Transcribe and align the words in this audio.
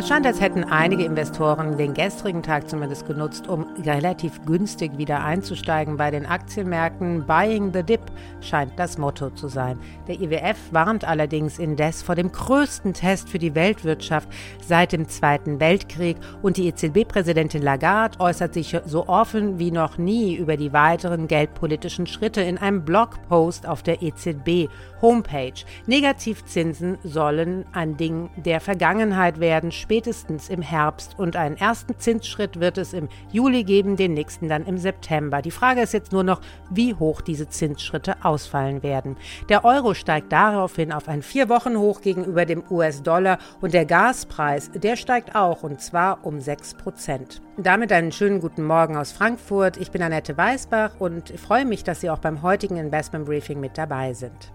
Es 0.00 0.08
scheint, 0.08 0.24
als 0.24 0.40
hätten 0.40 0.64
einige 0.64 1.04
Investoren 1.04 1.76
den 1.76 1.92
gestrigen 1.92 2.42
Tag 2.42 2.70
zumindest 2.70 3.06
genutzt, 3.06 3.48
um 3.48 3.66
relativ 3.84 4.42
günstig 4.46 4.96
wieder 4.96 5.22
einzusteigen 5.22 5.98
bei 5.98 6.10
den 6.10 6.24
Aktienmärkten. 6.24 7.26
Buying 7.26 7.70
the 7.74 7.82
Dip 7.82 8.00
scheint 8.40 8.72
das 8.78 8.96
Motto 8.96 9.28
zu 9.28 9.48
sein. 9.48 9.78
Der 10.08 10.18
IWF 10.18 10.56
warnt 10.70 11.04
allerdings 11.04 11.58
indes 11.58 12.00
vor 12.00 12.14
dem 12.14 12.32
größten 12.32 12.94
Test 12.94 13.28
für 13.28 13.38
die 13.38 13.54
Weltwirtschaft 13.54 14.30
seit 14.66 14.92
dem 14.92 15.06
Zweiten 15.06 15.60
Weltkrieg 15.60 16.16
und 16.40 16.56
die 16.56 16.68
EZB-Präsidentin 16.68 17.60
Lagarde 17.60 18.18
äußert 18.20 18.54
sich 18.54 18.74
so 18.86 19.06
offen 19.06 19.58
wie 19.58 19.70
noch 19.70 19.98
nie 19.98 20.34
über 20.34 20.56
die 20.56 20.72
weiteren 20.72 21.28
geldpolitischen 21.28 22.06
Schritte 22.06 22.40
in 22.40 22.56
einem 22.56 22.86
Blogpost 22.86 23.68
auf 23.68 23.82
der 23.82 24.00
EZB-Homepage. 24.00 25.62
Negativzinsen 25.84 26.96
sollen 27.04 27.66
ein 27.74 27.98
Ding 27.98 28.30
der 28.36 28.62
Vergangenheit 28.62 29.40
werden 29.40 29.70
spätestens 29.90 30.48
im 30.48 30.62
Herbst 30.62 31.18
und 31.18 31.34
einen 31.34 31.56
ersten 31.56 31.98
Zinsschritt 31.98 32.60
wird 32.60 32.78
es 32.78 32.92
im 32.92 33.08
Juli 33.32 33.64
geben, 33.64 33.96
den 33.96 34.14
nächsten 34.14 34.46
dann 34.48 34.64
im 34.64 34.78
September. 34.78 35.42
Die 35.42 35.50
Frage 35.50 35.80
ist 35.80 35.92
jetzt 35.92 36.12
nur 36.12 36.22
noch, 36.22 36.40
wie 36.70 36.94
hoch 36.94 37.20
diese 37.20 37.48
Zinsschritte 37.48 38.14
ausfallen 38.22 38.84
werden. 38.84 39.16
Der 39.48 39.64
Euro 39.64 39.94
steigt 39.94 40.30
daraufhin 40.30 40.92
auf 40.92 41.08
ein 41.08 41.22
vier 41.22 41.48
Wochen 41.48 41.76
hoch 41.76 42.02
gegenüber 42.02 42.46
dem 42.46 42.62
US-Dollar 42.70 43.38
und 43.60 43.74
der 43.74 43.84
Gaspreis, 43.84 44.70
der 44.72 44.94
steigt 44.94 45.34
auch 45.34 45.64
und 45.64 45.80
zwar 45.80 46.24
um 46.24 46.40
6 46.40 46.74
Prozent. 46.74 47.42
Damit 47.56 47.90
einen 47.90 48.12
schönen 48.12 48.40
guten 48.40 48.62
Morgen 48.62 48.96
aus 48.96 49.10
Frankfurt. 49.10 49.76
Ich 49.76 49.90
bin 49.90 50.02
Annette 50.02 50.36
Weißbach 50.36 51.00
und 51.00 51.30
freue 51.30 51.64
mich, 51.64 51.82
dass 51.82 52.00
Sie 52.00 52.10
auch 52.10 52.20
beim 52.20 52.42
heutigen 52.42 52.76
Investment 52.76 53.24
Briefing 53.24 53.58
mit 53.58 53.76
dabei 53.76 54.12
sind. 54.12 54.52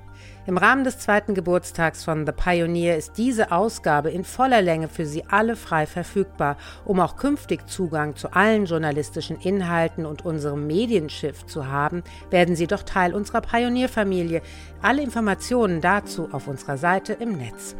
Im 0.48 0.58
Rahmen 0.60 0.84
des 0.84 1.00
zweiten 1.00 1.34
Geburtstags 1.34 2.04
von 2.04 2.28
The 2.28 2.32
Pioneer 2.32 2.98
ist 2.98 3.18
diese 3.18 3.52
Ausgabe 3.52 4.12
in 4.12 4.24
voller 4.24 4.62
Länge 4.62 4.88
für 4.88 5.08
Sie 5.08 5.24
alle 5.28 5.56
frei 5.56 5.88
verfügbar. 5.88 6.58
Um 6.86 7.00
auch 7.00 7.16
künftig 7.16 7.68
Zugang 7.68 8.16
zu 8.16 8.32
allen 8.32 8.66
journalistischen 8.66 9.40
Inhalten 9.40 10.06
und 10.06 10.24
unserem 10.24 10.68
Medienschiff 10.68 11.48
zu 11.48 11.68
haben, 11.68 12.04
werden 12.30 12.56
Sie 12.56 12.68
doch 12.68 12.84
Teil 12.84 13.16
unserer 13.16 13.42
Pionierfamilie. 13.42 14.44
Alle 14.84 15.02
Informationen 15.02 15.82
dazu 15.82 16.30
auf 16.32 16.48
unserer 16.48 16.78
Seite 16.78 17.14
im 17.14 17.32
Netz. 17.32 17.76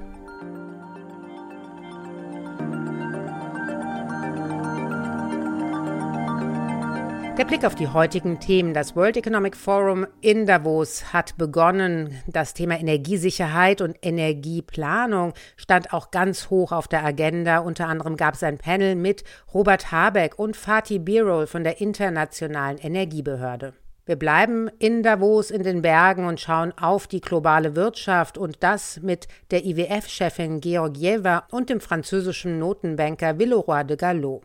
Der 7.38 7.44
Blick 7.44 7.66
auf 7.66 7.76
die 7.76 7.90
heutigen 7.90 8.40
Themen. 8.40 8.74
Das 8.74 8.96
World 8.96 9.18
Economic 9.18 9.58
Forum 9.58 10.08
in 10.22 10.46
Davos 10.46 11.12
hat 11.12 11.38
begonnen. 11.38 12.18
Das 12.28 12.54
Thema 12.54 12.80
Energiesicherheit 12.80 13.82
und 13.82 13.98
Energieplanung 14.02 15.34
stand 15.58 15.92
auch 15.92 16.12
ganz 16.12 16.50
hoch 16.50 16.72
auf 16.72 16.88
der 16.88 17.04
Agenda. 17.04 17.58
Unter 17.58 17.88
anderem 17.90 18.16
gab 18.16 18.36
es 18.36 18.44
ein 18.44 18.58
Panel 18.58 18.96
mit 18.96 19.26
Robert 19.54 19.92
Habeck 19.92 20.40
und 20.40 20.56
Fatih 20.56 21.00
Birol 21.00 21.46
von 21.46 21.66
der 21.66 21.82
Internationalen 21.82 22.78
Energiebehörde. 22.78 23.74
Wir 24.06 24.16
bleiben 24.16 24.70
in 24.80 25.04
Davos 25.04 25.52
in 25.52 25.64
den 25.64 25.82
Bergen 25.82 26.28
und 26.28 26.40
schauen 26.40 26.72
auf 26.78 27.06
die 27.06 27.20
globale 27.22 27.76
Wirtschaft 27.76 28.38
und 28.38 28.64
das 28.64 29.02
mit 29.02 29.28
der 29.52 29.66
IWF-Chefin 29.66 30.62
Georgieva 30.62 31.44
und 31.52 31.70
dem 31.70 31.82
französischen 31.82 32.60
Notenbanker 32.60 33.38
Villeroy 33.40 33.84
de 33.84 33.98
Gallo. 33.98 34.42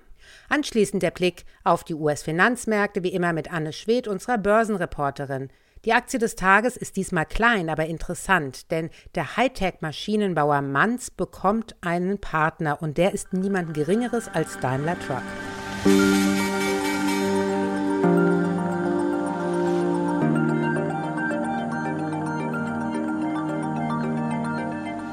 Anschließend 0.49 1.03
der 1.03 1.11
Blick 1.11 1.45
auf 1.65 1.85
die 1.85 1.95
US-Finanzmärkte, 1.95 3.03
wie 3.03 3.13
immer 3.13 3.33
mit 3.33 3.53
Anne 3.53 3.73
Schwedt, 3.73 4.09
unserer 4.09 4.39
Börsenreporterin. 4.39 5.49
Die 5.87 5.95
Aktie 5.95 6.19
des 6.19 6.37
Tages 6.37 6.77
ist 6.77 6.97
diesmal 6.97 7.25
klein, 7.25 7.71
aber 7.71 7.87
interessant, 7.87 8.71
denn 8.71 8.91
der 9.15 9.39
Hightech-Maschinenbauer 9.39 10.61
Manz 10.61 11.11
bekommt 11.11 11.75
einen 11.81 12.21
Partner 12.21 12.83
und 12.83 12.99
der 12.99 13.15
ist 13.15 13.33
niemand 13.33 13.73
Geringeres 13.73 14.29
als 14.29 14.59
Daimler 14.61 14.99
Truck. 15.01 16.20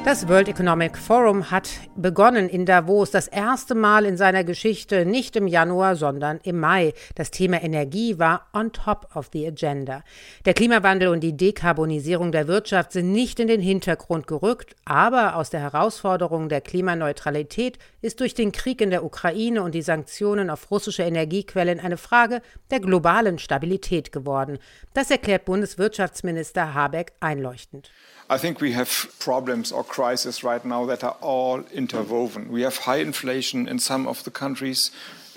Das 0.07 0.29
World 0.29 0.47
Economic 0.47 0.97
Forum 0.97 1.51
hat 1.51 1.69
begonnen 1.97 2.47
in 2.47 2.65
Davos, 2.65 3.11
das 3.11 3.27
erste 3.27 3.75
Mal 3.75 4.05
in 4.05 4.15
seiner 4.15 4.45
Geschichte, 4.45 5.05
nicht 5.05 5.35
im 5.35 5.47
Januar, 5.47 5.97
sondern 5.97 6.39
im 6.43 6.61
Mai. 6.61 6.93
Das 7.15 7.29
Thema 7.29 7.61
Energie 7.61 8.17
war 8.17 8.47
on 8.53 8.71
top 8.71 9.13
of 9.17 9.29
the 9.33 9.45
agenda. 9.45 10.05
Der 10.45 10.53
Klimawandel 10.53 11.09
und 11.09 11.19
die 11.19 11.35
Dekarbonisierung 11.35 12.31
der 12.31 12.47
Wirtschaft 12.47 12.93
sind 12.93 13.11
nicht 13.11 13.41
in 13.41 13.49
den 13.49 13.59
Hintergrund 13.59 14.27
gerückt, 14.27 14.77
aber 14.85 15.35
aus 15.35 15.49
der 15.49 15.59
Herausforderung 15.59 16.47
der 16.47 16.61
Klimaneutralität 16.61 17.77
ist 18.01 18.21
durch 18.21 18.33
den 18.33 18.53
Krieg 18.53 18.79
in 18.79 18.91
der 18.91 19.03
Ukraine 19.03 19.61
und 19.61 19.75
die 19.75 19.81
Sanktionen 19.81 20.49
auf 20.49 20.71
russische 20.71 21.03
Energiequellen 21.03 21.81
eine 21.81 21.97
Frage 21.97 22.41
der 22.71 22.79
globalen 22.79 23.39
Stabilität 23.39 24.13
geworden. 24.13 24.59
Das 24.93 25.11
erklärt 25.11 25.43
Bundeswirtschaftsminister 25.43 26.73
Habeck 26.73 27.11
einleuchtend. 27.19 27.91
I 28.29 28.37
think 28.37 28.59
we 28.59 28.73
have 28.73 29.07
problems 29.19 29.71
or 29.71 29.85
crises 29.97 30.43
right 30.43 30.63
now 30.63 30.85
that 30.85 31.03
are 31.03 31.17
all 31.21 31.63
interwoven. 31.73 32.51
We 32.51 32.61
have 32.61 32.77
high 32.77 33.01
inflation 33.01 33.67
in 33.67 33.79
some 33.79 34.07
of 34.07 34.23
the 34.23 34.29
countries 34.29 34.91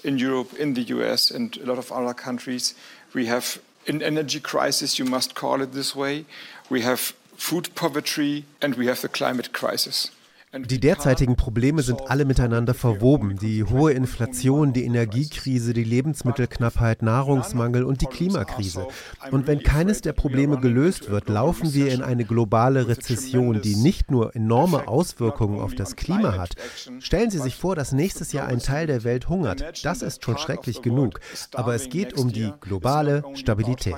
in 0.04 0.18
Europe, 0.18 0.52
in 0.52 0.74
the 0.74 0.82
US, 0.96 1.30
and 1.30 1.56
a 1.56 1.64
lot 1.64 1.78
of 1.78 1.90
other 1.90 2.12
countries. 2.12 2.74
We 3.14 3.24
have 3.24 3.58
an 3.88 4.02
energy 4.02 4.38
crisis, 4.38 4.98
you 4.98 5.06
must 5.06 5.34
call 5.34 5.62
it 5.62 5.72
this 5.72 5.96
way. 5.96 6.26
We 6.68 6.82
have 6.82 7.14
food 7.38 7.74
poverty, 7.74 8.44
and 8.60 8.74
we 8.74 8.86
have 8.86 9.00
the 9.00 9.08
climate 9.08 9.50
crisis. 9.52 10.10
Die 10.52 10.80
derzeitigen 10.80 11.36
Probleme 11.36 11.80
sind 11.80 12.10
alle 12.10 12.24
miteinander 12.24 12.74
verwoben. 12.74 13.36
Die 13.38 13.62
hohe 13.62 13.92
Inflation, 13.92 14.72
die 14.72 14.84
Energiekrise, 14.84 15.72
die 15.72 15.84
Lebensmittelknappheit, 15.84 17.02
Nahrungsmangel 17.02 17.84
und 17.84 18.00
die 18.00 18.06
Klimakrise. 18.06 18.88
Und 19.30 19.46
wenn 19.46 19.62
keines 19.62 20.00
der 20.00 20.12
Probleme 20.12 20.58
gelöst 20.58 21.08
wird, 21.08 21.28
laufen 21.28 21.72
wir 21.72 21.92
in 21.92 22.02
eine 22.02 22.24
globale 22.24 22.88
Rezession, 22.88 23.62
die 23.62 23.76
nicht 23.76 24.10
nur 24.10 24.34
enorme 24.34 24.88
Auswirkungen 24.88 25.60
auf 25.60 25.76
das 25.76 25.94
Klima 25.94 26.36
hat. 26.36 26.56
Stellen 26.98 27.30
Sie 27.30 27.38
sich 27.38 27.54
vor, 27.54 27.76
dass 27.76 27.92
nächstes 27.92 28.32
Jahr 28.32 28.48
ein 28.48 28.58
Teil 28.58 28.88
der 28.88 29.04
Welt 29.04 29.28
hungert. 29.28 29.84
Das 29.84 30.02
ist 30.02 30.24
schon 30.24 30.36
schrecklich 30.36 30.82
genug. 30.82 31.20
Aber 31.54 31.76
es 31.76 31.90
geht 31.90 32.14
um 32.14 32.32
die 32.32 32.52
globale 32.60 33.22
Stabilität. 33.34 33.94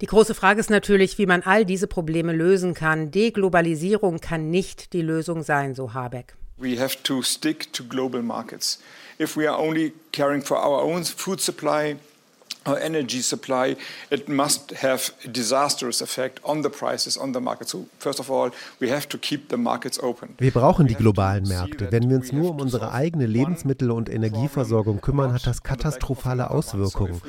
Die 0.00 0.06
große 0.06 0.34
Frage 0.34 0.60
ist 0.60 0.70
natürlich, 0.70 1.18
wie 1.18 1.26
man 1.26 1.42
all 1.42 1.66
diese 1.66 1.86
Probleme 1.86 2.32
lösen 2.32 2.72
kann. 2.72 2.79
Deglobalisierung 3.10 4.20
kann 4.20 4.50
nicht 4.50 4.92
die 4.92 5.02
Lösung 5.02 5.42
sein, 5.42 5.74
so 5.74 5.92
Habeck. 5.92 6.34
We 6.56 6.78
have 6.78 7.02
to 7.04 7.22
stick 7.22 7.72
to 7.72 7.84
global 7.84 8.22
markets. 8.22 8.80
If 9.18 9.36
we 9.36 9.48
are 9.48 9.58
only 9.58 9.92
caring 10.12 10.42
for 10.42 10.58
our 10.58 10.82
own 10.82 11.04
food 11.04 11.40
supply, 11.40 11.96
energy 12.66 13.22
supply, 13.22 13.76
it 14.10 14.28
must 14.28 14.82
have 14.82 15.12
a 15.24 15.28
disastrous 15.28 16.02
effect 16.02 16.40
on 16.44 16.62
the 16.62 16.68
prices 16.68 17.16
on 17.16 17.32
the 17.32 17.40
market. 17.40 17.68
So 17.68 17.86
first 17.98 18.20
of 18.20 18.30
all, 18.30 18.50
we 18.80 18.90
have 18.90 19.08
to 19.08 19.18
keep 19.18 19.50
the 19.50 19.56
markets 19.56 20.02
open. 20.02 20.34
Wir 20.38 20.50
brauchen 20.50 20.86
die 20.86 20.94
globalen 20.94 21.46
Märkte. 21.48 21.90
Wenn 21.90 22.08
wir 22.08 22.16
uns 22.16 22.32
nur 22.32 22.50
um 22.50 22.60
unsere 22.60 22.92
eigene 22.92 23.26
Lebensmittel- 23.26 23.90
und 23.90 24.08
Energieversorgung 24.08 25.00
kümmern, 25.00 25.32
hat 25.32 25.46
das 25.46 25.62
katastrophale 25.62 26.50
Auswirkungen. 26.50 27.20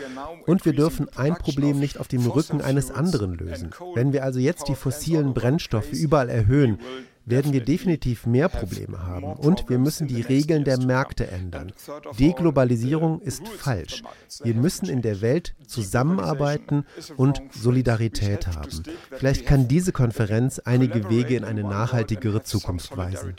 Und 0.45 0.65
wir 0.65 0.73
dürfen 0.73 1.07
ein 1.15 1.35
Problem 1.35 1.79
nicht 1.79 1.99
auf 1.99 2.07
dem 2.07 2.25
Rücken 2.25 2.61
eines 2.61 2.91
anderen 2.91 3.35
lösen. 3.35 3.71
Wenn 3.95 4.13
wir 4.13 4.23
also 4.23 4.39
jetzt 4.39 4.67
die 4.67 4.75
fossilen 4.75 5.33
Brennstoffe 5.33 5.91
überall 5.93 6.29
erhöhen, 6.29 6.79
werden 7.25 7.53
wir 7.53 7.61
definitiv 7.63 8.25
mehr 8.25 8.49
Probleme 8.49 9.05
haben 9.05 9.33
und 9.33 9.69
wir 9.69 9.77
müssen 9.77 10.07
die 10.07 10.21
Regeln 10.21 10.63
der 10.63 10.79
Märkte 10.79 11.27
ändern. 11.27 11.71
Deglobalisierung 12.19 13.21
ist 13.21 13.47
falsch. 13.47 14.03
Wir 14.43 14.55
müssen 14.55 14.89
in 14.89 15.01
der 15.01 15.21
Welt 15.21 15.55
zusammenarbeiten 15.67 16.85
und 17.17 17.41
Solidarität 17.51 18.47
haben. 18.47 18.83
Vielleicht 19.11 19.45
kann 19.45 19.67
diese 19.67 19.91
Konferenz 19.91 20.59
einige 20.59 21.09
Wege 21.09 21.35
in 21.35 21.43
eine 21.43 21.63
nachhaltigere 21.63 22.43
Zukunft 22.43 22.95
weisen. 22.97 23.35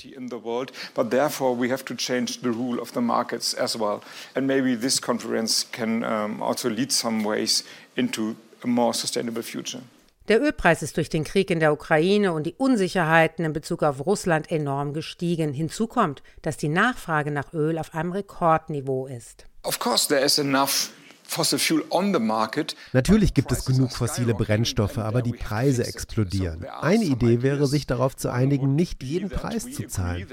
into 7.97 8.37
a 8.63 8.67
more 8.67 8.95
sustainable 8.95 9.43
future. 9.43 9.83
Der 10.29 10.41
Ölpreis 10.41 10.83
ist 10.83 10.97
durch 10.97 11.09
den 11.09 11.25
Krieg 11.25 11.51
in 11.51 11.59
der 11.59 11.73
Ukraine 11.73 12.33
und 12.33 12.45
die 12.45 12.55
Unsicherheiten 12.55 13.45
in 13.45 13.53
Bezug 13.53 13.83
auf 13.83 14.07
Russland 14.07 14.53
enorm 14.53 14.93
gestiegen. 14.93 15.53
Hinzu 15.53 15.89
kommt, 15.89 16.23
dass 16.43 16.57
die 16.57 16.69
Nachfrage 16.69 17.33
nach 17.33 17.53
Öl 17.53 17.79
auf 17.79 17.95
einem 17.95 18.13
Rekordniveau 18.13 19.07
ist. 19.07 19.47
Of 19.65 19.79
course 19.79 20.09
there 20.09 20.25
is 20.25 20.39
enough 20.39 20.91
Natürlich 22.93 23.35
gibt 23.35 23.53
es 23.53 23.65
genug 23.65 23.93
fossile 23.93 24.35
Brennstoffe, 24.35 24.99
aber 24.99 25.23
die 25.23 25.33
Preise 25.33 25.87
explodieren. 25.87 26.67
Eine 26.81 27.05
Idee 27.05 27.43
wäre, 27.43 27.67
sich 27.67 27.87
darauf 27.87 28.17
zu 28.17 28.31
einigen, 28.31 28.75
nicht 28.75 29.03
jeden 29.03 29.31
Preis 29.31 29.71
zu 29.71 29.87
zahlen. 29.87 30.27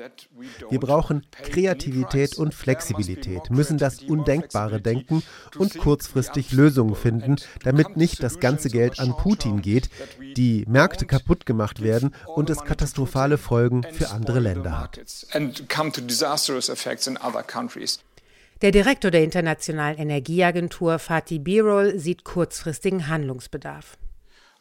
Wir 0.69 0.79
brauchen 0.79 1.25
Kreativität 1.31 2.37
und 2.37 2.53
Flexibilität, 2.53 3.49
müssen 3.49 3.77
das 3.77 4.01
Undenkbare 4.03 4.81
denken 4.81 5.23
und 5.57 5.77
kurzfristig 5.77 6.51
Lösungen 6.51 6.95
finden, 6.95 7.37
damit 7.63 7.97
nicht 7.97 8.21
das 8.21 8.39
ganze 8.39 8.69
Geld 8.69 8.99
an 8.99 9.15
Putin 9.15 9.61
geht, 9.61 9.89
die 10.35 10.65
Märkte 10.67 11.05
kaputt 11.05 11.45
gemacht 11.45 11.81
werden 11.81 12.13
und 12.35 12.49
es 12.49 12.63
katastrophale 12.63 13.37
Folgen 13.37 13.83
für 13.83 14.09
andere 14.09 14.39
Länder 14.39 14.79
hat. 14.79 14.99
Der 18.61 18.71
Direktor 18.71 19.09
der 19.09 19.23
Internationalen 19.23 19.97
Energieagentur 19.97 20.99
Fatih 20.99 21.39
Birol 21.39 21.97
sieht 21.97 22.25
kurzfristigen 22.25 23.07
Handlungsbedarf. 23.07 23.97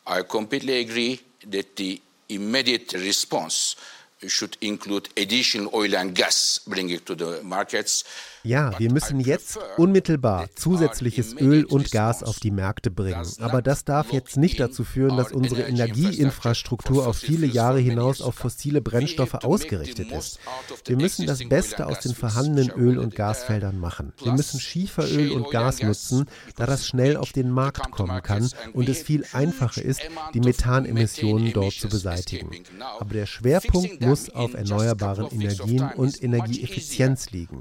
I 0.06 0.22
completely 0.22 0.80
agree 0.80 1.18
that 1.50 1.66
the 1.78 2.00
immediate 2.28 2.94
response 2.94 3.76
should 4.24 4.56
include 4.60 5.10
additional 5.18 5.68
oil 5.74 5.96
and 5.96 6.14
gas 6.14 6.62
bringing 6.66 7.04
to 7.04 7.16
the 7.16 7.42
markets. 7.42 8.04
Ja, 8.44 8.78
wir 8.78 8.92
müssen 8.92 9.20
jetzt 9.20 9.58
unmittelbar 9.76 10.48
zusätzliches 10.54 11.34
Öl 11.40 11.64
und 11.64 11.90
Gas 11.90 12.22
auf 12.22 12.38
die 12.38 12.50
Märkte 12.50 12.90
bringen. 12.90 13.26
Aber 13.40 13.62
das 13.62 13.84
darf 13.84 14.12
jetzt 14.12 14.36
nicht 14.36 14.60
dazu 14.60 14.84
führen, 14.84 15.16
dass 15.16 15.32
unsere 15.32 15.62
Energieinfrastruktur 15.62 17.06
auf 17.06 17.16
viele 17.16 17.46
Jahre 17.46 17.80
hinaus 17.80 18.22
auf 18.22 18.36
fossile 18.36 18.80
Brennstoffe 18.80 19.34
ausgerichtet 19.34 20.12
ist. 20.12 20.38
Wir 20.86 20.96
müssen 20.96 21.26
das 21.26 21.48
Beste 21.48 21.86
aus 21.86 22.00
den 22.00 22.14
vorhandenen 22.14 22.70
Öl- 22.70 22.98
und 22.98 23.14
Gasfeldern 23.14 23.78
machen. 23.78 24.12
Wir 24.22 24.32
müssen 24.32 24.60
Schieferöl 24.60 25.32
und 25.32 25.50
Gas 25.50 25.82
nutzen, 25.82 26.26
da 26.56 26.66
das 26.66 26.86
schnell 26.86 27.16
auf 27.16 27.32
den 27.32 27.50
Markt 27.50 27.90
kommen 27.90 28.22
kann 28.22 28.48
und 28.72 28.88
es 28.88 29.02
viel 29.02 29.24
einfacher 29.32 29.82
ist, 29.82 30.02
die 30.34 30.40
Methanemissionen 30.40 31.52
dort 31.52 31.74
zu 31.74 31.88
beseitigen. 31.88 32.50
Aber 32.98 33.14
der 33.14 33.26
Schwerpunkt 33.26 34.00
muss 34.00 34.30
auf 34.30 34.54
erneuerbaren 34.54 35.30
Energien 35.30 35.90
und 35.96 36.22
Energieeffizienz 36.22 37.30
liegen. 37.30 37.58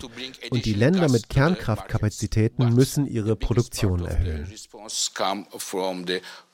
Und 0.51 0.66
die 0.67 0.73
Länder 0.73 1.09
mit 1.09 1.29
Kernkraftkapazitäten 1.29 2.73
müssen 2.73 3.07
ihre 3.07 3.35
Produktion 3.35 4.05
erhöhen. 4.05 4.47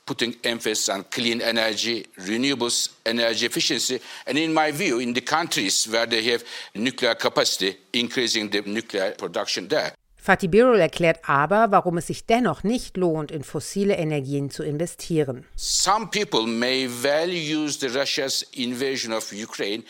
putting 0.06 0.36
emphasis 0.44 0.90
on 0.90 1.06
clean 1.10 1.40
energy, 1.40 2.06
renewables, 2.18 2.90
energy 3.06 3.46
efficiency, 3.46 4.02
and 4.26 4.38
in 4.38 4.54
my 4.54 4.70
view, 4.70 5.00
in 5.00 5.14
the 5.14 5.22
countries 5.22 5.88
where 5.90 6.06
they 6.06 6.22
have 6.30 6.44
nuclear 6.76 7.16
capacity, 7.16 7.78
increasing 7.94 8.50
the 8.50 8.62
nuclear 8.66 9.12
production 9.12 9.70
there. 9.70 9.94
Fatih 10.24 10.48
Birol 10.48 10.80
erklärt 10.80 11.20
aber, 11.28 11.72
warum 11.72 11.98
es 11.98 12.08
sich 12.08 12.26
dennoch 12.26 12.64
nicht 12.64 12.96
lohnt, 12.96 13.30
in 13.30 13.44
fossile 13.44 13.96
Energien 13.96 14.50
zu 14.50 14.64
investieren. 14.64 15.46
Some 15.58 16.08
people 16.12 16.48
may 16.48 16.90
well 17.02 17.30
use 17.30 17.80
the 17.80 17.88
Russia's 17.88 18.42
invasion 18.54 19.12
of 19.12 19.34
Ukraine 19.34 19.84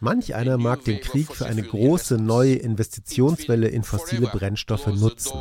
Manch 0.00 0.34
einer 0.36 0.58
mag 0.58 0.84
den 0.84 1.00
Krieg 1.00 1.34
für 1.34 1.46
eine 1.46 1.64
große 1.64 2.16
neue 2.16 2.54
Investitionswelle 2.54 3.66
in 3.66 3.82
fossile 3.82 4.28
Brennstoffe 4.28 4.86
nutzen. 4.86 5.36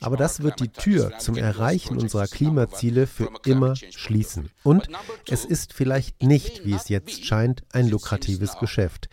Aber 0.00 0.18
das 0.18 0.42
wird 0.42 0.60
die 0.60 0.68
Tür 0.68 1.18
zum 1.18 1.36
Erreichen 1.36 1.96
unserer 1.96 2.26
Klimaziele 2.26 3.06
für 3.06 3.30
immer 3.46 3.76
schließen. 3.76 4.50
Und 4.62 4.90
es 5.26 5.46
ist 5.46 5.72
vielleicht 5.72 6.22
nicht, 6.22 6.66
wie 6.66 6.74
es 6.74 6.90
jetzt 6.90 7.24
scheint, 7.24 7.62
ein 7.72 7.88
lukratives 7.88 8.58
Geschäft. 8.58 9.08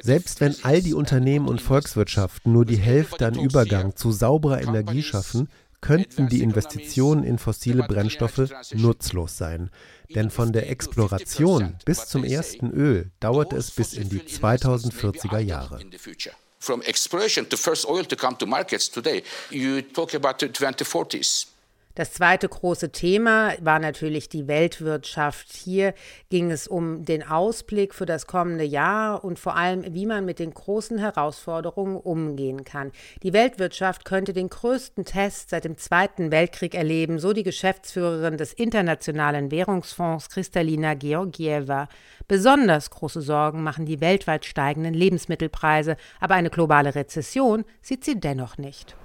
Selbst 0.00 0.40
wenn 0.40 0.56
all 0.64 0.82
die 0.82 0.94
Unternehmen 0.94 1.46
und 1.46 1.60
Volkswirtschaften 1.60 2.52
nur 2.52 2.64
die 2.64 2.78
Hälfte 2.78 3.26
an 3.26 3.38
Übergang 3.38 3.94
zu 3.94 4.10
sauberer 4.10 4.60
Energie 4.60 5.04
schaffen, 5.04 5.48
könnten 5.82 6.28
die 6.28 6.42
Investitionen 6.42 7.24
in 7.24 7.36
fossile 7.36 7.82
Brennstoffe 7.82 8.50
nutzlos 8.72 9.36
sein. 9.36 9.68
Denn 10.14 10.30
von 10.30 10.52
der 10.52 10.70
Exploration 10.70 11.76
bis 11.84 12.06
zum 12.06 12.24
ersten 12.24 12.70
Öl 12.70 13.10
dauert 13.20 13.52
es 13.52 13.70
bis 13.70 13.92
in 13.92 14.08
die 14.08 14.20
2040er 14.20 15.38
Jahre. 15.40 15.80
From 16.58 16.80
exploration 16.82 17.48
to 17.48 17.56
first 17.56 17.86
oil 17.88 18.04
to 18.04 18.14
come 18.14 18.38
to 18.38 18.46
markets 18.46 18.88
today, 18.88 19.24
you 19.50 19.82
talk 19.82 20.14
about 20.14 20.34
the 20.38 20.46
2040s. 20.46 21.51
Das 21.94 22.14
zweite 22.14 22.48
große 22.48 22.90
Thema 22.90 23.52
war 23.60 23.78
natürlich 23.78 24.30
die 24.30 24.48
Weltwirtschaft. 24.48 25.52
Hier 25.52 25.92
ging 26.30 26.50
es 26.50 26.66
um 26.66 27.04
den 27.04 27.22
Ausblick 27.22 27.94
für 27.94 28.06
das 28.06 28.26
kommende 28.26 28.64
Jahr 28.64 29.22
und 29.22 29.38
vor 29.38 29.56
allem, 29.56 29.84
wie 29.92 30.06
man 30.06 30.24
mit 30.24 30.38
den 30.38 30.54
großen 30.54 30.96
Herausforderungen 30.96 31.98
umgehen 31.98 32.64
kann. 32.64 32.92
Die 33.22 33.34
Weltwirtschaft 33.34 34.06
könnte 34.06 34.32
den 34.32 34.48
größten 34.48 35.04
Test 35.04 35.50
seit 35.50 35.66
dem 35.66 35.76
Zweiten 35.76 36.30
Weltkrieg 36.30 36.74
erleben, 36.74 37.18
so 37.18 37.34
die 37.34 37.42
Geschäftsführerin 37.42 38.38
des 38.38 38.54
Internationalen 38.54 39.50
Währungsfonds 39.50 40.30
Kristalina 40.30 40.94
Georgieva. 40.94 41.88
Besonders 42.26 42.88
große 42.88 43.20
Sorgen 43.20 43.62
machen 43.62 43.84
die 43.84 44.00
weltweit 44.00 44.46
steigenden 44.46 44.94
Lebensmittelpreise, 44.94 45.98
aber 46.20 46.36
eine 46.36 46.48
globale 46.48 46.94
Rezession 46.94 47.66
sieht 47.82 48.02
sie 48.04 48.18
dennoch 48.18 48.56
nicht. 48.56 48.96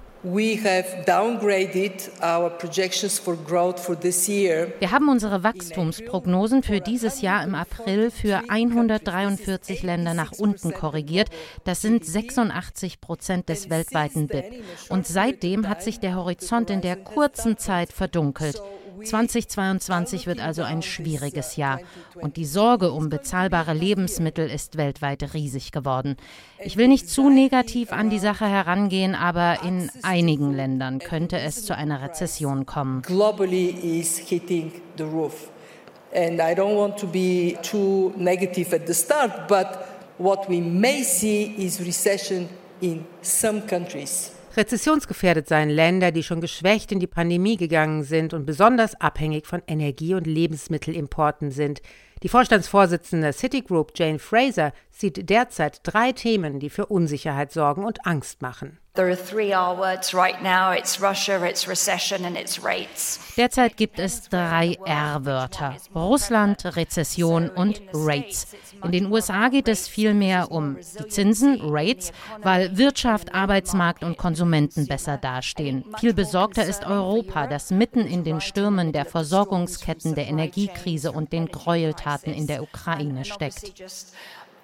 Wir 4.80 4.92
haben 4.92 5.10
unsere 5.10 5.44
Wachstumsprognosen 5.44 6.64
für 6.64 6.80
dieses 6.80 7.22
Jahr 7.22 7.44
im 7.44 7.54
April 7.54 8.10
für 8.10 8.42
143 8.48 9.84
Länder 9.84 10.14
nach 10.14 10.32
unten 10.32 10.74
korrigiert. 10.74 11.30
Das 11.66 11.82
sind 11.82 12.04
86 12.06 13.00
Prozent 13.00 13.50
des 13.50 13.70
weltweiten 13.70 14.28
BIP. 14.28 14.64
Und 14.90 15.06
seitdem 15.06 15.70
hat 15.70 15.84
sich 15.84 16.00
der 16.00 16.16
Horizont 16.16 16.70
in 16.70 16.82
der 16.82 16.96
kurzen 16.96 17.58
Zeit 17.58 17.94
verdunkelt. 17.94 18.62
2022 19.04 20.28
wird 20.28 20.40
also 20.40 20.64
ein 20.64 20.82
schwieriges 20.82 21.56
Jahr 21.56 21.80
und 22.16 22.38
die 22.38 22.46
Sorge 22.46 22.92
um 22.92 23.10
bezahlbare 23.10 23.74
Lebensmittel 23.74 24.50
ist 24.50 24.78
weltweit 24.78 25.34
riesig 25.34 25.72
geworden. 25.72 26.18
Ich 26.64 26.78
will 26.78 26.88
nicht 26.88 27.10
zu 27.10 27.30
negativ 27.30 27.92
an 27.92 28.10
die 28.10 28.20
Sache 28.20 28.48
herangehen, 28.48 29.16
aber 29.16 29.60
in 29.64 29.90
einigen 30.04 30.54
Ländern 30.54 31.00
könnte 31.00 31.40
es 31.40 31.66
zu 31.66 31.76
einer 31.76 32.02
Rezession 32.02 32.66
kommen. 32.66 33.02
Globally 33.02 33.70
is 34.00 34.18
hitting 34.18 34.72
the 34.98 35.04
roof. 35.04 35.50
And 36.14 36.40
I 36.40 36.54
don't 36.56 36.78
want 36.78 36.98
to 37.00 37.08
be 37.08 37.58
too 37.62 38.14
negative 38.18 38.74
at 38.74 38.88
the 38.88 38.94
start, 38.94 39.48
but 39.48 39.80
what 40.18 40.50
we 40.50 40.62
may 40.62 41.04
see 41.04 41.54
is 41.58 41.80
recession 41.80 42.48
in 42.82 43.06
some 43.22 43.62
countries. 43.62 44.37
Rezessionsgefährdet 44.58 45.48
seien 45.48 45.70
Länder, 45.70 46.12
die 46.12 46.24
schon 46.24 46.42
geschwächt 46.42 46.92
in 46.92 47.00
die 47.00 47.06
Pandemie 47.06 47.58
gegangen 47.58 48.02
sind 48.02 48.34
und 48.34 48.48
besonders 48.48 49.00
abhängig 49.00 49.46
von 49.46 49.62
Energie- 49.68 50.16
und 50.16 50.26
Lebensmittelimporten 50.26 51.52
sind. 51.52 51.82
Die 52.24 52.30
Vorstandsvorsitzende 52.30 53.32
Citigroup 53.32 53.92
Jane 53.96 54.18
Fraser 54.18 54.74
sieht 54.90 55.30
derzeit 55.30 55.82
drei 55.84 56.14
Themen, 56.14 56.60
die 56.60 56.72
für 56.72 56.88
Unsicherheit 56.88 57.52
sorgen 57.52 57.86
und 57.86 58.08
Angst 58.08 58.42
machen. 58.42 58.80
Derzeit 63.38 63.78
gibt 63.78 64.00
es 64.00 64.30
drei 64.30 64.78
R-Wörter: 64.86 65.76
Russland, 65.94 66.76
Rezession 66.76 67.50
und 67.52 67.80
Rates. 67.94 68.48
In 68.84 68.92
den 68.92 69.12
USA 69.12 69.50
geht 69.50 69.68
es 69.68 69.88
vielmehr 69.88 70.52
um 70.52 70.78
die 70.78 71.08
Zinsen, 71.10 71.60
Rates, 71.62 72.12
weil 72.42 72.76
Wirtschaft, 72.76 73.36
Arbeitsmarkt 73.36 74.04
und 74.04 74.18
Konsumenten 74.18 74.88
besser 74.88 75.18
dastehen. 75.18 75.86
Viel 76.00 76.16
besorgter 76.16 76.66
ist 76.66 76.84
Europa, 76.84 77.46
das 77.46 77.70
mitten 77.70 78.00
in 78.00 78.24
den 78.24 78.42
Stürmen 78.42 78.94
der 78.94 79.06
Versorgungsketten, 79.06 80.16
der 80.16 80.26
Energiekrise 80.26 81.12
und 81.12 81.32
den 81.34 81.50
Gräueltaten 81.50 82.07
in 82.24 82.48
der 82.48 82.62
Ukraine 82.62 83.24
steckt 83.26 83.74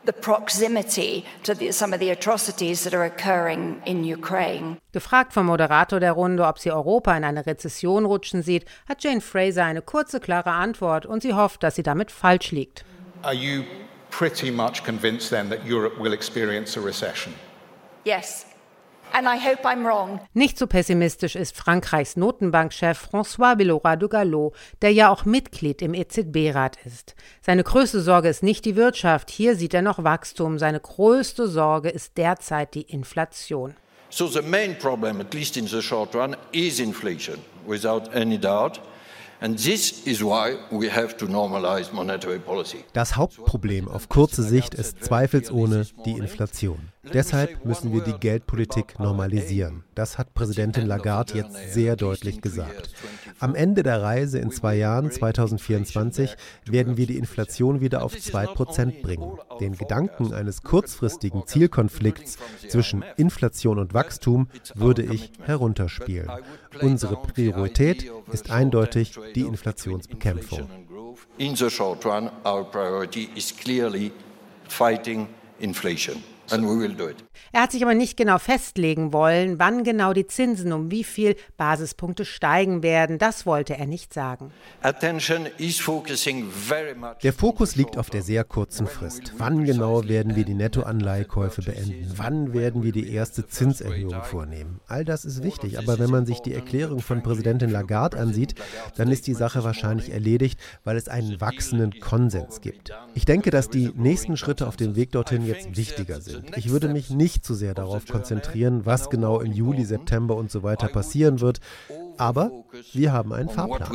the 0.05 0.13
proximity 0.13 1.25
to 1.43 1.53
the, 1.53 1.71
some 1.71 1.93
of 1.93 1.99
the 1.99 2.09
atrocities 2.09 2.83
that 2.83 2.93
are 2.93 3.05
occurring 3.05 3.81
in 3.85 4.03
Ukraine. 4.03 4.77
Gefragt 4.91 5.33
vom 5.33 5.45
Moderator 5.45 5.99
der 5.99 6.13
Runde, 6.13 6.45
ob 6.45 6.59
sie 6.59 6.71
Europa 6.71 7.15
in 7.15 7.23
eine 7.23 7.45
Rezession 7.45 8.05
rutschen 8.05 8.43
sieht, 8.43 8.65
hat 8.87 9.03
Jane 9.03 9.21
Fraser 9.21 9.63
eine 9.63 9.81
kurze, 9.81 10.19
klare 10.19 10.51
Antwort 10.51 11.05
und 11.05 11.23
sie 11.23 11.33
hofft, 11.33 11.63
dass 11.63 11.75
sie 11.75 11.83
damit 11.83 12.11
falsch 12.11 12.51
liegt. 12.51 12.85
Are 13.21 13.33
you 13.33 13.63
pretty 14.09 14.51
much 14.51 14.83
convinced 14.83 15.29
then 15.29 15.49
that 15.49 15.59
Europe 15.65 15.97
will 15.99 16.13
experience 16.13 16.77
a 16.77 16.81
recession? 16.81 17.33
Yes. 18.03 18.45
Nicht 20.33 20.57
so 20.57 20.67
pessimistisch 20.67 21.35
ist 21.35 21.55
Frankreichs 21.55 22.15
Notenbankchef 22.17 23.09
François 23.11 23.57
Villeroy 23.57 23.97
de 23.97 24.09
Gallo, 24.09 24.53
der 24.81 24.91
ja 24.91 25.09
auch 25.09 25.25
Mitglied 25.25 25.81
im 25.81 25.93
EZB-Rat 25.93 26.77
ist. 26.85 27.15
Seine 27.41 27.63
größte 27.63 28.01
Sorge 28.01 28.29
ist 28.29 28.43
nicht 28.43 28.65
die 28.65 28.75
Wirtschaft, 28.75 29.29
hier 29.29 29.55
sieht 29.55 29.73
er 29.73 29.81
noch 29.81 30.03
Wachstum. 30.03 30.57
Seine 30.57 30.79
größte 30.79 31.47
Sorge 31.47 31.89
ist 31.89 32.17
derzeit 32.17 32.73
die 32.73 32.81
Inflation. 32.81 33.75
So 34.09 34.27
the 34.27 34.41
main 34.41 34.77
problem, 34.77 35.21
at 35.21 35.33
least 35.33 35.57
in 35.57 35.67
the 35.67 35.81
short 35.81 36.13
run, 36.15 36.35
is 36.51 36.79
inflation, 36.79 37.37
without 37.65 38.09
any 38.13 38.37
doubt. 38.37 38.79
Das 42.93 43.15
Hauptproblem 43.17 43.87
auf 43.89 44.07
kurze 44.07 44.43
Sicht 44.43 44.73
ist 44.73 45.03
zweifelsohne 45.03 45.85
die 46.05 46.11
Inflation. 46.11 46.92
Deshalb 47.11 47.65
müssen 47.65 47.91
wir 47.91 48.01
die 48.01 48.13
Geldpolitik 48.13 48.97
normalisieren. 48.97 49.83
Das 49.93 50.17
hat 50.17 50.33
Präsidentin 50.33 50.85
Lagarde 50.85 51.35
jetzt 51.35 51.73
sehr 51.73 51.97
deutlich 51.97 52.41
gesagt. 52.41 52.91
Am 53.39 53.55
Ende 53.55 53.83
der 53.83 54.01
Reise 54.01 54.39
in 54.39 54.51
zwei 54.51 54.75
Jahren, 54.75 55.11
2024, 55.11 56.35
werden 56.65 56.95
wir 56.95 57.05
die 57.05 57.17
Inflation 57.17 57.81
wieder 57.81 58.03
auf 58.03 58.13
2% 58.13 59.01
bringen. 59.01 59.37
Den 59.59 59.75
Gedanken 59.75 60.33
eines 60.33 60.63
kurzfristigen 60.63 61.45
Zielkonflikts 61.45 62.37
zwischen 62.69 63.03
Inflation 63.17 63.79
und 63.79 63.93
Wachstum 63.93 64.47
würde 64.73 65.03
ich 65.03 65.31
herunterspielen. 65.41 66.31
Unsere 66.81 67.17
Priorität 67.17 68.09
ist 68.31 68.49
eindeutig 68.49 69.19
die 69.35 69.41
Inflationsbekämpfung. 69.41 70.69
In 71.37 71.55
the 71.55 71.69
short 71.69 72.05
run, 72.05 72.29
our 72.45 72.63
priority 72.63 73.29
is 73.35 73.55
clearly 73.55 74.11
fighting 74.67 75.27
inflation. 75.59 76.32
And 76.51 76.63
we 76.63 76.79
will 76.79 76.93
do 76.93 77.09
it. 77.09 77.23
Er 77.51 77.61
hat 77.61 77.71
sich 77.71 77.83
aber 77.83 77.93
nicht 77.93 78.17
genau 78.17 78.39
festlegen 78.39 79.13
wollen, 79.13 79.59
wann 79.59 79.83
genau 79.83 80.13
die 80.13 80.25
Zinsen 80.25 80.73
um 80.73 80.89
wie 80.89 81.03
viel 81.03 81.35
Basispunkte 81.55 82.25
steigen 82.25 82.81
werden. 82.81 83.19
Das 83.19 83.45
wollte 83.45 83.77
er 83.77 83.85
nicht 83.85 84.13
sagen. 84.13 84.51
Der 87.23 87.33
Fokus 87.33 87.75
liegt 87.75 87.97
auf 87.97 88.09
der 88.09 88.21
sehr 88.23 88.43
kurzen 88.43 88.87
Frist. 88.87 89.33
Wann 89.37 89.65
genau 89.65 90.07
werden 90.07 90.35
wir 90.35 90.45
die 90.45 90.55
Nettoanleihekäufe 90.55 91.61
beenden? 91.61 92.11
Wann 92.15 92.53
werden 92.53 92.81
wir 92.83 92.91
die 92.91 93.13
erste 93.13 93.47
Zinserhöhung 93.47 94.23
vornehmen? 94.23 94.79
All 94.87 95.05
das 95.05 95.25
ist 95.25 95.43
wichtig, 95.43 95.77
aber 95.77 95.99
wenn 95.99 96.09
man 96.09 96.25
sich 96.25 96.39
die 96.39 96.53
Erklärung 96.53 97.01
von 97.01 97.21
Präsidentin 97.21 97.69
Lagarde 97.69 98.17
ansieht, 98.17 98.55
dann 98.97 99.11
ist 99.11 99.27
die 99.27 99.33
Sache 99.35 99.63
wahrscheinlich 99.63 100.11
erledigt, 100.11 100.59
weil 100.83 100.97
es 100.97 101.07
einen 101.07 101.39
wachsenden 101.39 101.99
Konsens 101.99 102.61
gibt. 102.61 102.91
Ich 103.13 103.25
denke, 103.25 103.51
dass 103.51 103.69
die 103.69 103.91
nächsten 103.95 104.37
Schritte 104.37 104.67
auf 104.67 104.75
dem 104.75 104.95
Weg 104.95 105.11
dorthin 105.11 105.45
jetzt 105.45 105.77
wichtiger 105.77 106.19
sind. 106.19 106.32
Ich 106.55 106.69
würde 106.69 106.87
mich 106.89 107.09
nicht 107.09 107.45
zu 107.45 107.53
sehr 107.53 107.73
darauf 107.73 108.05
konzentrieren, 108.07 108.85
was 108.85 109.09
genau 109.09 109.39
im 109.39 109.51
Juli, 109.51 109.85
September 109.85 110.35
und 110.35 110.51
so 110.51 110.63
weiter 110.63 110.87
passieren 110.87 111.41
wird. 111.41 111.59
Aber 112.17 112.51
wir 112.93 113.11
haben 113.11 113.33
einen 113.33 113.49
Fahrplan. 113.49 113.89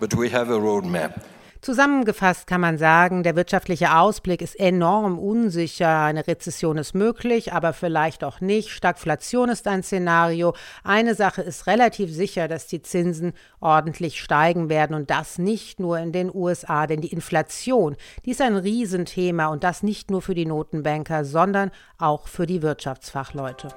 But 0.00 0.16
we 0.16 0.28
have 0.32 0.52
a 0.52 0.56
roadmap. 0.56 1.14
Zusammengefasst 1.62 2.48
kann 2.48 2.60
man 2.60 2.76
sagen, 2.76 3.22
der 3.22 3.36
wirtschaftliche 3.36 3.96
Ausblick 3.96 4.42
ist 4.42 4.58
enorm 4.58 5.16
unsicher. 5.16 6.00
Eine 6.00 6.26
Rezession 6.26 6.76
ist 6.76 6.92
möglich, 6.92 7.52
aber 7.52 7.72
vielleicht 7.72 8.24
auch 8.24 8.40
nicht. 8.40 8.70
Stagflation 8.70 9.48
ist 9.48 9.68
ein 9.68 9.84
Szenario. 9.84 10.56
Eine 10.82 11.14
Sache 11.14 11.40
ist 11.40 11.68
relativ 11.68 12.12
sicher, 12.12 12.48
dass 12.48 12.66
die 12.66 12.82
Zinsen 12.82 13.32
ordentlich 13.60 14.20
steigen 14.20 14.70
werden 14.70 14.96
und 14.96 15.08
das 15.08 15.38
nicht 15.38 15.78
nur 15.78 16.00
in 16.00 16.10
den 16.10 16.34
USA, 16.34 16.88
denn 16.88 17.00
die 17.00 17.12
Inflation, 17.12 17.94
die 18.24 18.32
ist 18.32 18.42
ein 18.42 18.56
Riesenthema 18.56 19.46
und 19.46 19.62
das 19.62 19.84
nicht 19.84 20.10
nur 20.10 20.20
für 20.20 20.34
die 20.34 20.46
Notenbanker, 20.46 21.24
sondern 21.24 21.70
auch 21.96 22.26
für 22.26 22.46
die 22.46 22.62
Wirtschaftsfachleute. 22.62 23.68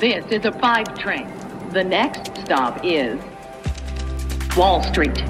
This 0.00 0.24
is 0.30 0.46
a 0.46 0.52
five 0.52 0.88
train. 0.94 1.26
The 1.74 1.84
next 1.84 2.30
stop 2.46 2.82
is 2.82 3.18
Wall 4.56 4.82
Street. 4.82 5.22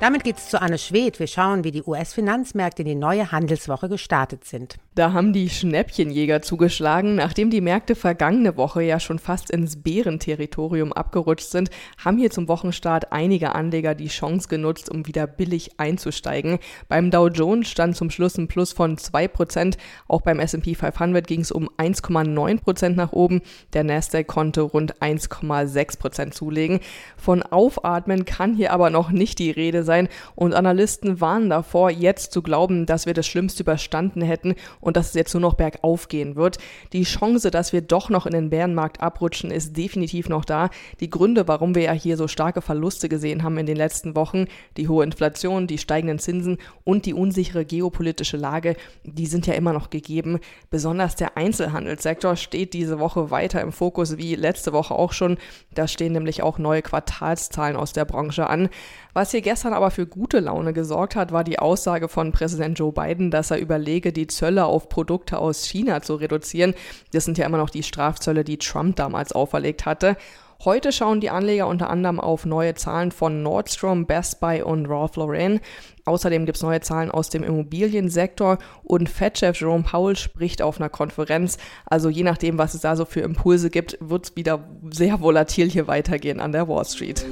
Damit 0.00 0.24
geht 0.24 0.38
es 0.38 0.48
zu 0.48 0.62
Anne 0.62 0.78
Schwedt. 0.78 1.20
Wir 1.20 1.26
schauen, 1.26 1.62
wie 1.62 1.72
die 1.72 1.82
US-Finanzmärkte 1.82 2.80
in 2.80 2.88
die 2.88 2.94
neue 2.94 3.32
Handelswoche 3.32 3.90
gestartet 3.90 4.44
sind. 4.44 4.76
Da 4.96 5.12
haben 5.12 5.32
die 5.32 5.48
Schnäppchenjäger 5.48 6.42
zugeschlagen. 6.42 7.14
Nachdem 7.14 7.48
die 7.48 7.60
Märkte 7.60 7.94
vergangene 7.94 8.56
Woche 8.56 8.82
ja 8.82 8.98
schon 8.98 9.20
fast 9.20 9.48
ins 9.48 9.80
Bärenterritorium 9.80 10.92
abgerutscht 10.92 11.48
sind, 11.48 11.70
haben 11.96 12.18
hier 12.18 12.32
zum 12.32 12.48
Wochenstart 12.48 13.12
einige 13.12 13.54
Anleger 13.54 13.94
die 13.94 14.08
Chance 14.08 14.48
genutzt, 14.48 14.90
um 14.90 15.06
wieder 15.06 15.28
billig 15.28 15.78
einzusteigen. 15.78 16.58
Beim 16.88 17.12
Dow 17.12 17.28
Jones 17.28 17.68
stand 17.68 17.94
zum 17.94 18.10
Schluss 18.10 18.36
ein 18.36 18.48
Plus 18.48 18.72
von 18.72 18.96
2%. 18.96 19.76
Auch 20.08 20.22
beim 20.22 20.40
S&P 20.40 20.74
500 20.74 21.24
ging 21.24 21.42
es 21.42 21.52
um 21.52 21.70
1,9% 21.78 22.88
nach 22.88 23.12
oben. 23.12 23.42
Der 23.74 23.84
Nasdaq 23.84 24.26
konnte 24.26 24.62
rund 24.62 24.96
1,6% 24.96 26.32
zulegen. 26.32 26.80
Von 27.16 27.44
Aufatmen 27.44 28.24
kann 28.24 28.56
hier 28.56 28.72
aber 28.72 28.90
noch 28.90 29.12
nicht 29.12 29.38
die 29.38 29.52
Rede 29.52 29.84
sein 29.84 30.08
und 30.34 30.52
Analysten 30.52 31.20
warnen 31.20 31.48
davor, 31.48 31.92
jetzt 31.92 32.32
zu 32.32 32.42
glauben, 32.42 32.86
dass 32.86 33.06
wir 33.06 33.14
das 33.14 33.28
Schlimmste 33.28 33.62
überstanden 33.62 34.22
hätten 34.22 34.56
dass 34.96 35.08
es 35.08 35.14
jetzt 35.14 35.34
nur 35.34 35.40
noch 35.40 35.54
bergauf 35.54 36.08
gehen 36.08 36.36
wird. 36.36 36.58
Die 36.92 37.04
Chance, 37.04 37.50
dass 37.50 37.72
wir 37.72 37.80
doch 37.80 38.10
noch 38.10 38.26
in 38.26 38.32
den 38.32 38.50
Bärenmarkt 38.50 39.00
abrutschen, 39.00 39.50
ist 39.50 39.76
definitiv 39.76 40.28
noch 40.28 40.44
da. 40.44 40.70
Die 41.00 41.10
Gründe, 41.10 41.48
warum 41.48 41.74
wir 41.74 41.82
ja 41.82 41.92
hier 41.92 42.16
so 42.16 42.28
starke 42.28 42.62
Verluste 42.62 43.08
gesehen 43.08 43.42
haben 43.42 43.58
in 43.58 43.66
den 43.66 43.76
letzten 43.76 44.14
Wochen, 44.16 44.46
die 44.76 44.88
hohe 44.88 45.04
Inflation, 45.04 45.66
die 45.66 45.78
steigenden 45.78 46.18
Zinsen 46.18 46.58
und 46.84 47.06
die 47.06 47.14
unsichere 47.14 47.64
geopolitische 47.64 48.36
Lage, 48.36 48.76
die 49.04 49.26
sind 49.26 49.46
ja 49.46 49.54
immer 49.54 49.72
noch 49.72 49.90
gegeben. 49.90 50.38
Besonders 50.70 51.16
der 51.16 51.36
Einzelhandelssektor 51.36 52.36
steht 52.36 52.74
diese 52.74 52.98
Woche 52.98 53.30
weiter 53.30 53.60
im 53.60 53.72
Fokus 53.72 54.16
wie 54.16 54.34
letzte 54.34 54.72
Woche 54.72 54.94
auch 54.94 55.12
schon. 55.12 55.38
Da 55.74 55.88
stehen 55.88 56.12
nämlich 56.12 56.42
auch 56.42 56.58
neue 56.58 56.82
Quartalszahlen 56.82 57.76
aus 57.76 57.92
der 57.92 58.04
Branche 58.04 58.48
an. 58.48 58.68
Was 59.12 59.32
hier 59.32 59.40
gestern 59.40 59.72
aber 59.72 59.90
für 59.90 60.06
gute 60.06 60.38
Laune 60.38 60.72
gesorgt 60.72 61.16
hat, 61.16 61.32
war 61.32 61.42
die 61.42 61.58
Aussage 61.58 62.08
von 62.08 62.32
Präsident 62.32 62.78
Joe 62.78 62.92
Biden, 62.92 63.30
dass 63.30 63.50
er 63.50 63.58
überlege, 63.58 64.12
die 64.12 64.28
Zölle 64.28 64.66
auf 64.70 64.88
Produkte 64.88 65.38
aus 65.38 65.64
China 65.66 66.02
zu 66.02 66.14
reduzieren. 66.14 66.74
Das 67.12 67.24
sind 67.24 67.38
ja 67.38 67.46
immer 67.46 67.58
noch 67.58 67.70
die 67.70 67.82
Strafzölle, 67.82 68.44
die 68.44 68.58
Trump 68.58 68.96
damals 68.96 69.32
auferlegt 69.32 69.86
hatte. 69.86 70.16
Heute 70.62 70.92
schauen 70.92 71.22
die 71.22 71.30
Anleger 71.30 71.66
unter 71.66 71.88
anderem 71.88 72.20
auf 72.20 72.44
neue 72.44 72.74
Zahlen 72.74 73.12
von 73.12 73.42
Nordstrom, 73.42 74.04
Best 74.04 74.40
Buy 74.40 74.60
und 74.60 74.84
Ralph 74.84 75.16
Lauren. 75.16 75.60
Außerdem 76.04 76.44
gibt 76.44 76.56
es 76.56 76.62
neue 76.62 76.82
Zahlen 76.82 77.10
aus 77.10 77.30
dem 77.30 77.42
Immobiliensektor 77.42 78.58
und 78.82 79.08
Fed-Chef 79.08 79.58
Jerome 79.58 79.84
Powell 79.84 80.16
spricht 80.16 80.60
auf 80.60 80.78
einer 80.78 80.90
Konferenz. 80.90 81.56
Also 81.86 82.10
je 82.10 82.24
nachdem, 82.24 82.58
was 82.58 82.74
es 82.74 82.82
da 82.82 82.94
so 82.94 83.06
für 83.06 83.20
Impulse 83.20 83.70
gibt, 83.70 83.96
wird 84.00 84.26
es 84.26 84.36
wieder 84.36 84.68
sehr 84.90 85.22
volatil 85.22 85.70
hier 85.70 85.86
weitergehen 85.86 86.40
an 86.40 86.52
der 86.52 86.68
Wall 86.68 86.84
Street. 86.84 87.24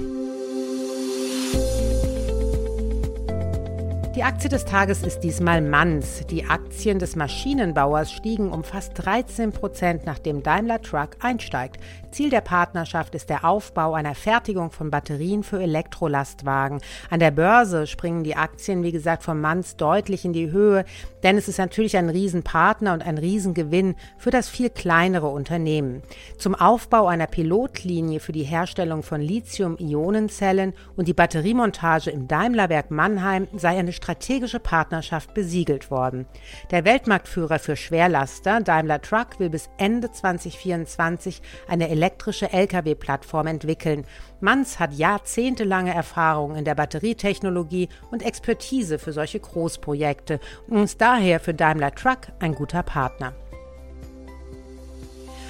Die 4.19 4.25
Aktie 4.25 4.49
des 4.49 4.65
Tages 4.65 5.05
ist 5.05 5.21
diesmal 5.21 5.63
Manns. 5.63 6.27
Die 6.29 6.45
Aktien 6.45 6.99
des 6.99 7.15
Maschinenbauers 7.15 8.11
stiegen 8.11 8.51
um 8.51 8.65
fast 8.65 8.91
13 8.97 9.53
Prozent, 9.53 10.07
nachdem 10.07 10.43
Daimler 10.43 10.83
Truck 10.83 11.11
einsteigt. 11.21 11.77
Ziel 12.11 12.29
der 12.29 12.41
Partnerschaft 12.41 13.15
ist 13.15 13.31
der 13.31 13.45
Aufbau 13.45 13.95
einer 13.95 14.17
Fertigung 14.17 14.73
von 14.73 14.91
Batterien 14.91 15.45
für 15.45 15.63
Elektrolastwagen. 15.63 16.81
An 17.11 17.21
der 17.21 17.31
Börse 17.31 17.87
springen 17.87 18.25
die 18.25 18.35
Aktien, 18.35 18.83
wie 18.83 18.91
gesagt, 18.91 19.23
von 19.23 19.41
Manns 19.41 19.77
deutlich 19.77 20.25
in 20.25 20.33
die 20.33 20.51
Höhe, 20.51 20.85
denn 21.23 21.37
es 21.37 21.47
ist 21.47 21.59
natürlich 21.59 21.97
ein 21.97 22.09
Riesenpartner 22.09 22.95
und 22.95 23.07
ein 23.07 23.19
Riesengewinn 23.19 23.95
für 24.17 24.31
das 24.31 24.49
viel 24.49 24.71
kleinere 24.71 25.29
Unternehmen. 25.29 26.03
Zum 26.39 26.57
Aufbau 26.57 27.07
einer 27.07 27.29
Pilotlinie 27.29 28.19
für 28.19 28.33
die 28.33 28.43
Herstellung 28.43 29.05
von 29.05 29.21
Lithium-Ionenzellen 29.21 30.75
und 30.97 31.07
die 31.07 31.15
Batteriemontage 31.15 32.11
im 32.11 32.27
Daimlerwerk 32.27 32.91
Mannheim 32.91 33.47
sei 33.55 33.79
eine 33.79 33.93
strategische 34.09 34.59
Partnerschaft 34.59 35.35
besiegelt 35.35 35.91
worden. 35.91 36.25
Der 36.71 36.87
Weltmarktführer 36.87 37.59
für 37.59 37.77
Schwerlaster, 37.77 38.61
Daimler 38.61 39.03
Truck, 39.03 39.39
will 39.39 39.51
bis 39.51 39.69
Ende 39.77 40.11
2024 40.11 41.43
eine 41.69 41.91
elektrische 41.91 42.51
Lkw-Plattform 42.51 43.49
entwickeln. 43.49 44.07
Manz 44.41 44.79
hat 44.79 44.95
jahrzehntelange 44.95 45.93
Erfahrung 45.93 46.57
in 46.57 46.65
der 46.65 46.75
Batterietechnologie 46.75 47.91
und 48.11 48.23
Expertise 48.23 48.99
für 48.99 49.13
solche 49.13 49.41
Großprojekte 49.41 50.41
und 50.69 50.85
ist 50.85 51.03
daher 51.03 51.39
für 51.39 51.53
Daimler 51.53 51.95
Truck 51.95 52.29
ein 52.39 52.55
guter 52.55 52.83
Partner. 52.83 53.35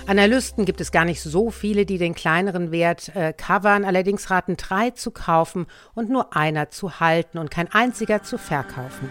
Analysten 0.09 0.65
gibt 0.65 0.81
es 0.81 0.91
gar 0.91 1.05
nicht 1.05 1.21
so 1.21 1.51
viele, 1.51 1.85
die 1.85 1.99
den 1.99 2.15
kleineren 2.15 2.71
Wert 2.71 3.15
äh, 3.15 3.35
covern. 3.35 3.85
Allerdings 3.85 4.31
raten 4.31 4.57
drei 4.57 4.91
zu 4.91 5.11
kaufen 5.11 5.67
und 5.95 6.09
nur 6.09 6.35
einer 6.35 6.71
zu 6.71 6.99
halten 6.99 7.37
und 7.37 7.51
kein 7.51 7.71
einziger 7.71 8.23
zu 8.23 8.39
verkaufen. 8.39 9.11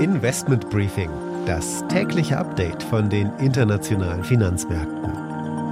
Investment 0.00 0.70
Briefing, 0.70 1.10
das 1.44 1.84
tägliche 1.88 2.38
Update 2.38 2.84
von 2.84 3.10
den 3.10 3.32
internationalen 3.38 4.22
Finanzmärkten. 4.22 5.25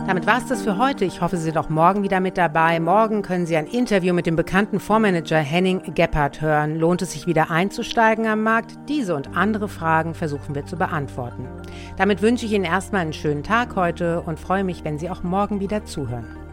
Damit 0.07 0.27
war 0.27 0.37
es 0.37 0.47
das 0.47 0.61
für 0.61 0.77
heute. 0.77 1.07
Ich 1.07 1.23
hoffe, 1.23 1.39
Sie 1.39 1.45
sind 1.45 1.57
auch 1.57 1.71
morgen 1.71 2.03
wieder 2.03 2.21
mit 2.21 2.37
dabei. 2.37 2.79
Morgen 2.79 3.23
können 3.23 3.47
Sie 3.47 3.57
ein 3.57 3.67
Interview 3.67 4.13
mit 4.13 4.27
dem 4.27 4.37
bekannten 4.37 4.79
Fondsmanager 4.79 5.39
Henning 5.39 5.95
Gebhardt 5.95 6.43
hören. 6.43 6.79
Lohnt 6.79 7.01
es 7.01 7.13
sich 7.13 7.27
wieder 7.27 7.51
einzusteigen 7.51 8.27
am 8.27 8.43
Markt? 8.43 8.79
Diese 8.87 9.17
und 9.17 9.35
andere 9.35 9.67
Fragen 9.67 10.13
versuchen 10.13 10.55
wir 10.55 10.67
zu 10.67 10.77
beantworten. 10.77 11.49
Damit 11.97 12.21
wünsche 12.21 12.45
ich 12.45 12.53
Ihnen 12.53 12.67
erstmal 12.67 13.01
einen 13.01 13.15
schönen 13.15 13.43
Tag 13.43 13.77
heute 13.77 14.21
und 14.21 14.39
freue 14.39 14.63
mich, 14.63 14.85
wenn 14.85 14.99
Sie 14.99 15.09
auch 15.09 15.23
morgen 15.23 15.61
wieder 15.61 15.87
zuhören. 15.87 16.44